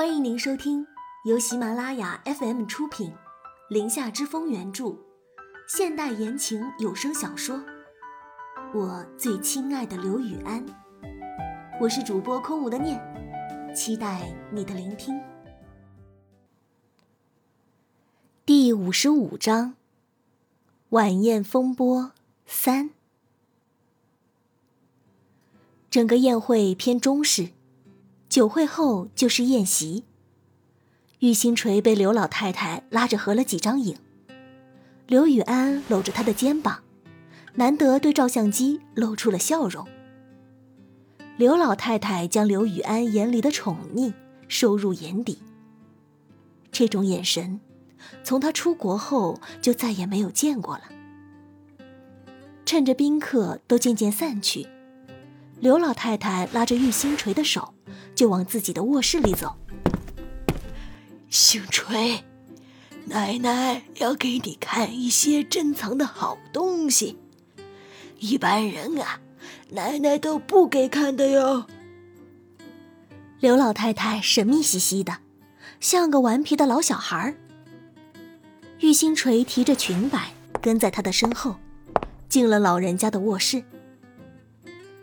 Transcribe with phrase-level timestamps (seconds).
[0.00, 0.86] 欢迎您收听
[1.26, 3.10] 由喜马拉雅 FM 出品，
[3.68, 4.96] 《林下之风》原著，
[5.68, 7.58] 现代言情有声小说
[8.72, 10.66] 《我最亲爱的刘雨安》。
[11.78, 12.98] 我是主播空无的念，
[13.76, 15.20] 期待你的聆听。
[18.46, 19.74] 第五十五章：
[20.88, 22.12] 晚宴风波
[22.46, 22.88] 三。
[25.90, 27.50] 整个宴会偏中式。
[28.30, 30.04] 酒会后就是宴席。
[31.18, 33.96] 玉星锤被刘老太太拉着合了几张影，
[35.08, 36.84] 刘雨安搂着她的肩膀，
[37.54, 39.84] 难得对照相机露出了笑容。
[41.36, 44.14] 刘老太太将刘雨安眼里的宠溺
[44.46, 45.38] 收入眼底。
[46.70, 47.58] 这种眼神，
[48.22, 50.84] 从她出国后就再也没有见过了。
[52.64, 54.68] 趁着宾客都渐渐散去，
[55.58, 57.74] 刘老太太拉着玉星锤的手。
[58.14, 59.56] 就往自己的卧室里走。
[61.28, 62.24] 星锤，
[63.06, 67.18] 奶奶要给你看一些珍藏的好东西，
[68.18, 69.20] 一般人啊，
[69.70, 71.66] 奶奶都不给看的哟。
[73.38, 75.18] 刘老太太神秘兮兮的，
[75.80, 77.34] 像个顽皮的老小孩儿。
[78.80, 81.56] 玉星锤提着裙摆跟在她的身后，
[82.28, 83.62] 进了老人家的卧室。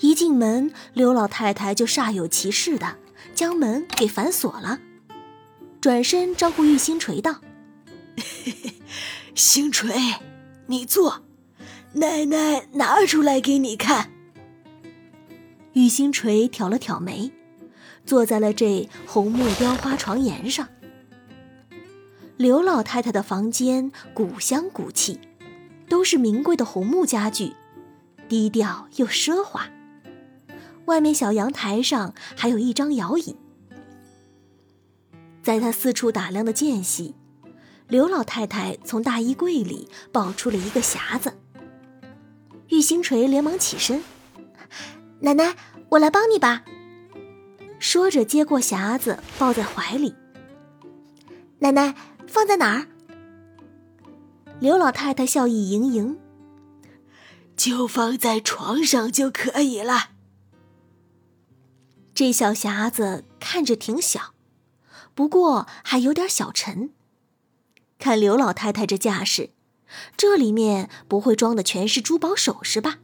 [0.00, 2.96] 一进门，刘老太太就煞有其事的
[3.34, 4.80] 将门给反锁了，
[5.80, 7.40] 转身招呼玉星锤道
[9.34, 9.94] ：“星锤，
[10.66, 11.22] 你坐，
[11.94, 14.10] 奶奶拿出来给你看。”
[15.72, 17.30] 玉星锤挑了挑眉，
[18.04, 20.68] 坐在了这红木雕花床沿上。
[22.36, 25.18] 刘老太太的房间古香古气，
[25.88, 27.54] 都是名贵的红木家具，
[28.28, 29.68] 低调又奢华。
[30.86, 33.36] 外面小阳台上还有一张摇椅，
[35.42, 37.14] 在他四处打量的间隙，
[37.88, 41.38] 刘老太太从大衣柜里抱出了一个匣子。
[42.68, 44.02] 玉星锤连忙起身
[45.22, 45.54] ：“奶奶，
[45.90, 46.64] 我来帮你吧。”
[47.78, 50.14] 说着接过匣子抱在怀里。
[51.58, 51.94] 奶奶，
[52.26, 52.86] 放在哪儿？
[54.58, 56.18] 刘老太太笑意盈盈
[57.56, 60.10] ：“就放在床上就可以了。”
[62.16, 64.32] 这小匣子看着挺小，
[65.14, 66.94] 不过还有点小沉。
[67.98, 69.50] 看刘老太太这架势，
[70.16, 73.00] 这里面不会装的全是珠宝首饰吧？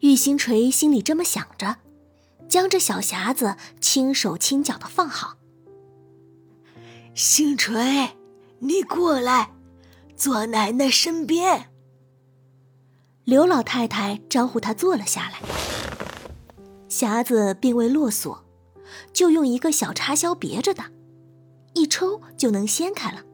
[0.00, 1.76] 玉星锤心里这么想着，
[2.48, 5.36] 将这小匣子轻手轻脚的放好。
[7.14, 8.16] 星锤，
[8.58, 9.52] 你过来，
[10.16, 11.70] 坐奶奶身边。
[13.22, 15.73] 刘老太太招呼他坐了下来。
[16.94, 18.44] 匣子并未落锁，
[19.12, 20.84] 就用一个小插销别着的，
[21.72, 23.24] 一抽就能掀开了。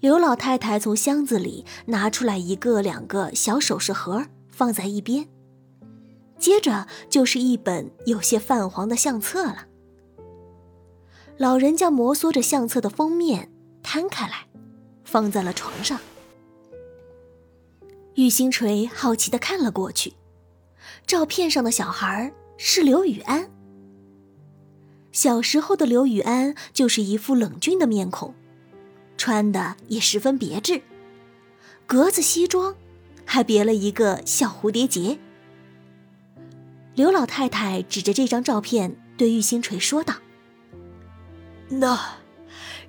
[0.00, 5.28] 刘老太太从箱子里拿出来一个、两个小首饰盒，放在一边，
[6.38, 9.66] 接着就是一本有些泛黄的相册了。
[11.36, 13.52] 老人家摩挲着相册的封面，
[13.82, 14.46] 摊开来，
[15.04, 16.00] 放在了床上。
[18.14, 20.14] 玉星锤好奇的看了过去。
[21.10, 23.50] 照片上的小孩是刘雨安。
[25.10, 28.32] 小时候的刘雨安就是一副冷峻的面孔，
[29.16, 30.82] 穿的也十分别致，
[31.84, 32.76] 格子西装，
[33.24, 35.18] 还别了一个小蝴蝶结。
[36.94, 40.14] 刘老太太指着这张照片对玉星锤说道
[41.70, 42.18] ：“那，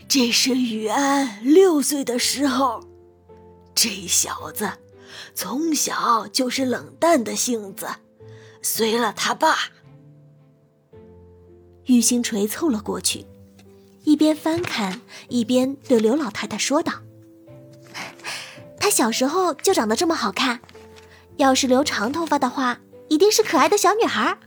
[0.08, 2.84] 这是雨安六岁的时候，
[3.74, 4.74] 这小子。”
[5.36, 7.88] 从小就是冷淡的性子，
[8.62, 9.56] 随了他爸。
[11.86, 13.26] 玉星锤凑了过去，
[14.04, 16.94] 一边翻看，一边对刘老太太说道
[18.80, 20.62] ：“他小时候就长得这么好看，
[21.38, 22.80] 要是留长头发的话，
[23.10, 24.38] 一定是可爱的小女孩。”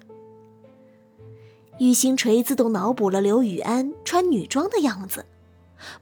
[1.80, 5.26] 玉星锤自动脑补了刘雨安穿女装的样子，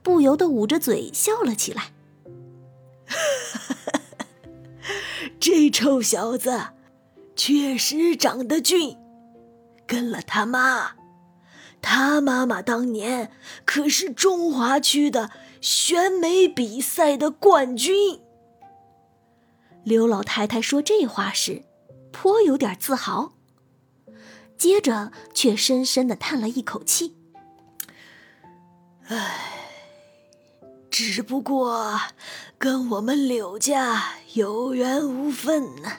[0.02, 1.92] 不由得捂着嘴笑了起来。
[5.40, 6.60] 这臭小子，
[7.44, 8.96] 确实长得俊，
[9.84, 10.92] 跟了他妈。
[11.80, 13.32] 他妈妈当年
[13.64, 18.20] 可是中华区的选美比赛的冠军。
[19.82, 21.64] 刘老太太说这话时，
[22.12, 23.32] 颇有点自豪，
[24.56, 27.16] 接着却深深的叹了一口气
[29.10, 29.48] ：“唉。”
[30.88, 31.98] 只不过
[32.56, 35.90] 跟我们柳家有缘无分呢，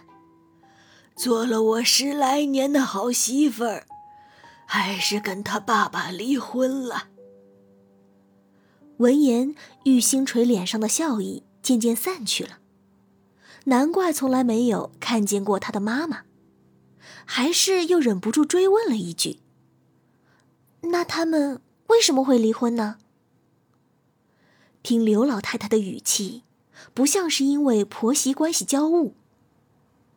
[1.16, 3.86] 做了我十来年的好媳妇儿，
[4.66, 7.10] 还是跟他爸爸离婚了。
[8.98, 9.56] 闻言，
[9.86, 12.60] 玉星锤脸上的笑意渐渐散去了。
[13.66, 16.24] 难怪从来没有看见过他的妈妈，
[17.26, 19.40] 还是又忍不住追问了一句
[20.92, 22.98] ：“那他们为什么会离婚呢？”
[24.84, 26.44] 听刘老太太的语气，
[26.94, 29.14] 不像是因为婆媳关系交恶。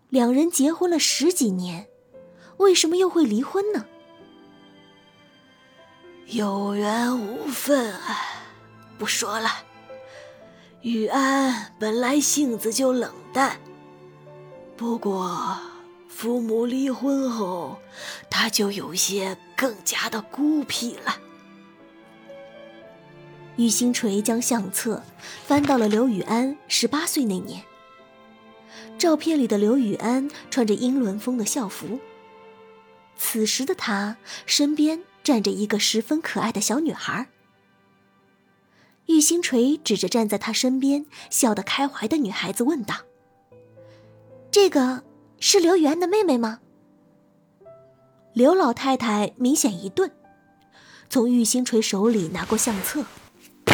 [0.09, 1.89] 两人结婚了十几年，
[2.59, 3.87] 为什么又会离婚呢？
[6.27, 8.17] 有缘无分啊，
[8.99, 9.49] 不说了。
[10.83, 13.59] 雨安本来性子就冷淡，
[14.77, 15.59] 不过
[16.09, 17.79] 父母离婚后，
[18.31, 21.17] 他就有些更加的孤僻了。
[23.57, 25.03] 玉星锤将相册
[25.47, 27.65] 翻到了刘雨安十八岁那年，
[28.99, 32.01] 照片里的刘雨安穿着英伦风的校服，
[33.17, 34.17] 此时的他
[34.47, 37.29] 身边站着一个十分可爱的小女孩。
[39.07, 42.97] 玉星锤指着站在他身边笑得开怀的女孩子问道
[44.51, 45.05] ：“这个
[45.39, 46.61] 是刘雨安的妹妹吗？”
[48.35, 50.11] 刘老太太明显一顿，
[51.09, 53.05] 从玉星锤手里拿过相册，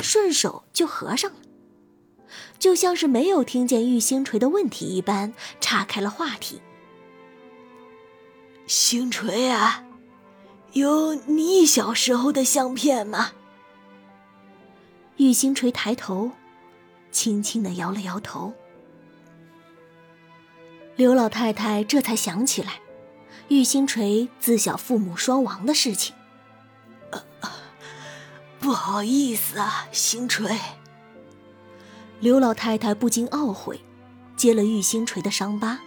[0.03, 1.39] 顺手就合上了，
[2.59, 6.61] 就像是没有听见玉星锤的问题一般，岔开了话题。
[8.67, 9.85] 星锤啊，
[10.73, 13.33] 有你小时候的相片吗？
[15.17, 16.31] 玉星锤抬头，
[17.11, 18.55] 轻轻的摇了摇头。
[20.97, 22.81] 刘老太太这才想起来，
[23.49, 26.15] 玉星锤自小父母双亡的事情。
[28.59, 30.57] 不好意思啊，星锤。
[32.23, 33.81] 刘老太太不禁懊悔，
[34.37, 35.81] 揭了玉星锤的伤疤。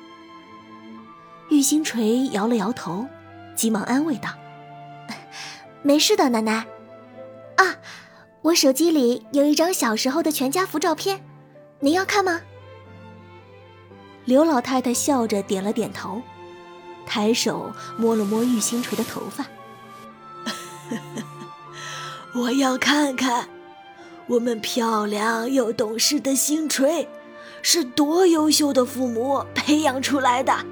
[1.48, 3.08] 玉星锤摇了摇头，
[3.56, 4.32] 急忙安慰道
[5.82, 6.68] ：“没事的，奶奶。”
[7.56, 7.78] 啊。
[8.42, 11.24] 我手机里有一张小时候的全家福照片，
[11.80, 12.42] 您要看吗？
[14.26, 16.22] 刘老太太笑着点了点头，
[17.06, 19.46] 抬手摸了摸玉星锤的头发。
[22.36, 23.48] 我要看看，
[24.28, 27.08] 我们漂亮又懂事的星锤，
[27.62, 30.66] 是多优秀的父母培养出来的。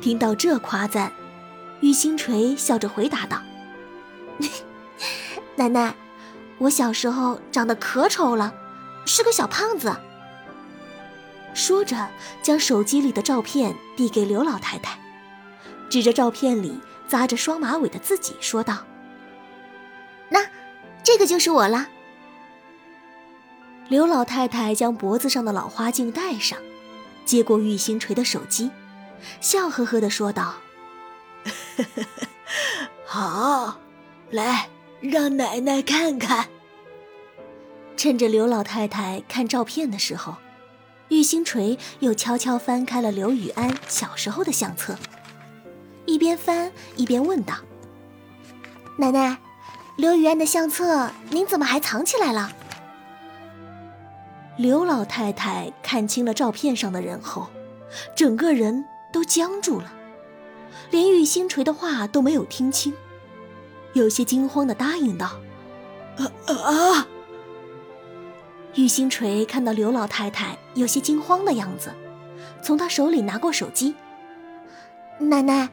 [0.00, 1.12] 听到这夸赞，
[1.80, 3.40] 玉星锤笑着回答道。
[5.54, 5.94] 奶奶，
[6.58, 8.52] 我小时候长得可丑了，
[9.04, 9.96] 是个小胖子。
[11.54, 12.08] 说着，
[12.42, 14.98] 将手机里的照片递给刘老太太，
[15.88, 18.78] 指着照片里扎着双马尾的自己说道
[20.28, 20.40] ：“那，
[21.06, 21.90] 这个就是我了。”
[23.88, 26.58] 刘老太太将脖子上的老花镜戴上，
[27.24, 28.72] 接过玉星锤的手机，
[29.40, 30.56] 笑呵呵地说道：
[33.06, 33.78] “好，
[34.32, 34.68] 来。”
[35.02, 36.48] 让奶奶看看。
[37.98, 40.36] 趁着刘老太太看照片的时候，
[41.10, 44.96] 玉星锤又悄悄翻开了刘雨安小时候的相册，
[46.06, 47.56] 一边翻一边问道
[48.96, 49.36] ：“奶奶，
[49.96, 52.52] 刘雨安的相册您怎么还藏起来了？”
[54.56, 57.48] 刘老太太看清了照片上的人后，
[58.14, 59.92] 整个人都僵住了，
[60.90, 62.94] 连玉星锤的话都没有听清。
[63.94, 65.38] 有些惊慌的答应道
[66.18, 67.06] ：“啊啊！”
[68.76, 71.94] 玉星锤看到刘老太太有些惊慌的样子，
[72.62, 73.94] 从她手里拿过手机。
[75.18, 75.70] 奶奶，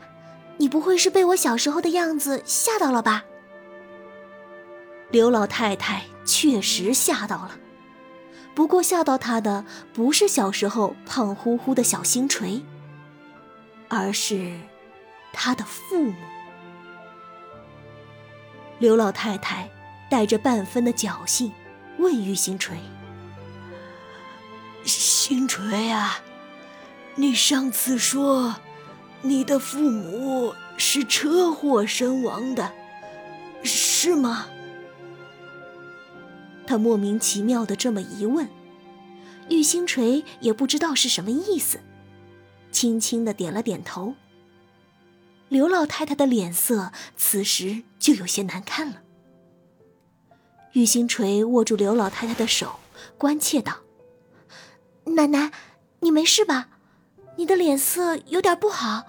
[0.57, 3.25] 你不会是被我小时候的样子吓到了吧？
[5.13, 7.51] 刘老太太确实吓到了，
[8.55, 12.65] 不过吓到她的不是小时候胖乎乎的小星锤，
[13.89, 14.57] 而是
[15.31, 16.15] 她的父母。
[18.79, 19.69] 刘老太太
[20.09, 21.51] 带着半分的侥幸，
[21.99, 22.75] 问玉星锤
[24.83, 26.21] ：“星锤啊，
[27.13, 28.55] 你上次说
[29.21, 32.71] 你的父母是车祸身亡的，
[33.63, 34.47] 是吗？”
[36.65, 38.47] 他莫名其妙的这么一问，
[39.49, 41.79] 玉星锤也不知道是什么意思，
[42.71, 44.15] 轻轻的点了点头。
[45.49, 49.01] 刘老太太的脸色此时就有些难看了。
[50.71, 52.79] 玉星锤握住刘老太太的手，
[53.17, 53.81] 关切道
[55.15, 55.51] ：“奶奶，
[55.99, 56.69] 你没事吧？
[57.35, 59.03] 你的脸色有点不好。”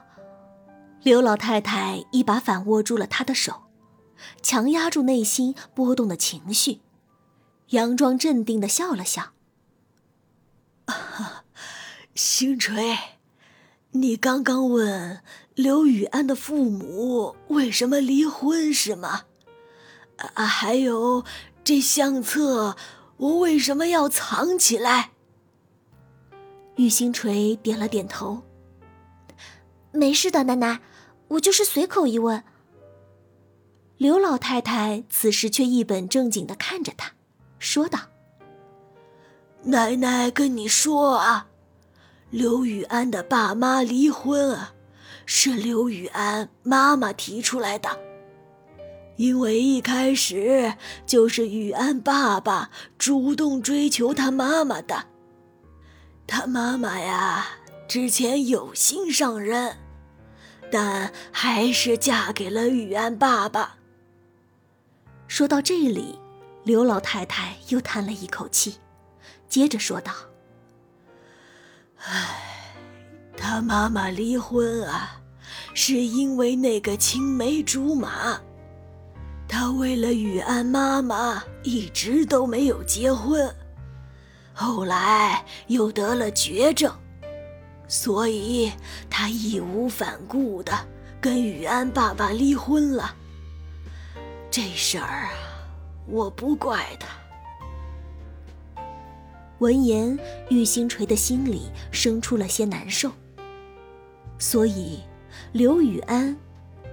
[1.02, 3.62] 刘老太太一把反握住了他的手，
[4.42, 6.80] 强压住内心波动的情绪，
[7.74, 9.32] 佯装镇定的笑了笑
[12.14, 12.96] ：“星锤。”
[13.96, 15.20] 你刚刚问
[15.54, 19.26] 刘雨安的父母为什么离婚是吗？
[20.16, 21.24] 啊，还有
[21.62, 22.76] 这相册，
[23.18, 25.10] 我为什么要藏起来？
[26.74, 28.42] 玉星锤点了点头。
[29.92, 30.80] 没事的，奶奶，
[31.28, 32.42] 我就是随口一问。
[33.96, 37.12] 刘老太太此时却一本正经的看着他，
[37.64, 37.98] 说道
[39.64, 41.46] ：“奶奶跟你说啊，
[42.28, 44.74] 刘雨安的爸妈离婚啊，
[45.24, 47.88] 是刘雨安妈妈提出来的，
[49.16, 50.74] 因为一开始
[51.06, 55.06] 就是雨安爸爸主动追求他妈妈的，
[56.26, 57.46] 他妈妈呀
[57.88, 59.78] 之前有心上人，
[60.70, 63.76] 但还是嫁给了雨安爸爸。”
[65.26, 66.18] 说到这里，
[66.64, 68.78] 刘老太太又叹了一口气，
[69.48, 70.12] 接着说道
[72.00, 72.74] ：“唉，
[73.36, 75.20] 他妈妈离婚啊，
[75.74, 78.40] 是因为那个青梅竹马。
[79.46, 83.54] 他为了雨安妈妈，一直都没有结婚。
[84.54, 86.90] 后来又得了绝症，
[87.86, 88.72] 所以
[89.10, 90.72] 他义无反顾的
[91.20, 93.14] 跟雨安爸爸离婚了。”
[94.50, 95.30] 这事儿啊，
[96.06, 97.08] 我不怪他。
[99.58, 100.18] 闻言，
[100.50, 103.10] 玉星锤的心里生出了些难受。
[104.38, 105.00] 所以，
[105.52, 106.36] 刘雨安，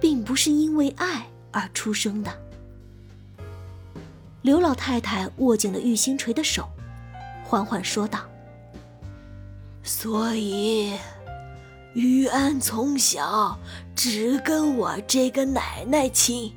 [0.00, 2.32] 并不是因为爱而出生的。
[4.42, 6.68] 刘老太太握紧了玉星锤的手，
[7.44, 8.20] 缓缓说道
[9.82, 10.96] ：“所以，
[11.94, 13.58] 雨安从小
[13.94, 16.52] 只跟我这个奶奶亲。”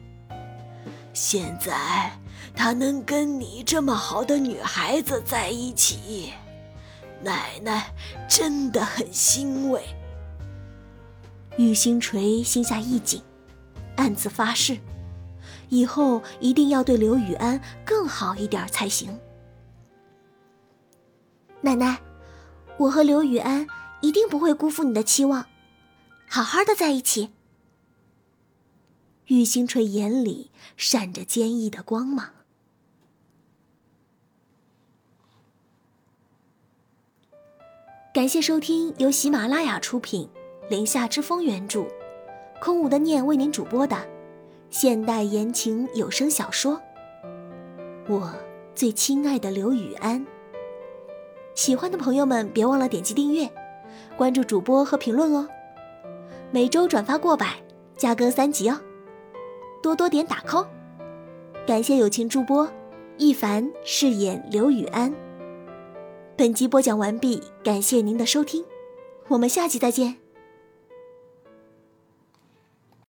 [1.14, 2.12] 现在
[2.54, 6.34] 他能跟你这么好的女孩子在一起，
[7.22, 7.94] 奶奶
[8.30, 9.84] 真的很欣慰。
[11.58, 13.22] 玉星锤心下一紧，
[13.96, 14.78] 暗自发誓，
[15.70, 19.18] 以后一定要对刘雨安更好一点才行。
[21.62, 22.00] 奶奶，
[22.78, 23.66] 我和刘雨安
[24.02, 25.48] 一定不会辜负你的期望，
[26.28, 27.32] 好好的在一起。
[29.28, 32.35] 玉星锤眼里闪着坚毅的光芒。
[38.16, 40.30] 感谢收听由喜马拉雅出品、
[40.70, 41.86] 林下之风原著、
[42.62, 43.98] 空无的念为您主播的
[44.70, 46.76] 现代言情有声小说
[48.08, 48.34] 《我
[48.74, 50.22] 最亲爱的刘雨安》。
[51.56, 53.52] 喜欢的朋友们别忘了点击订阅、
[54.16, 55.50] 关注主播和评论哦。
[56.52, 57.58] 每周转发过百，
[57.98, 58.80] 加更三集哦。
[59.84, 60.66] 多多点打 call，
[61.68, 62.66] 感谢友情主播
[63.18, 65.14] 一凡饰演刘雨安。
[66.38, 68.66] 本集播讲完毕，感谢您的收听，
[69.30, 70.25] 我们下期再见。